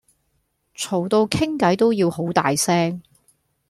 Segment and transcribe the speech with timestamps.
[0.75, 3.03] 嘈到傾計都要好大聲